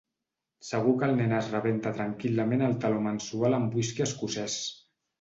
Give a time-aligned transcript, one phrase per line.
[0.69, 4.61] Segur que el nen es rebenta tranquil·lament el taló mensual en whisky escocès.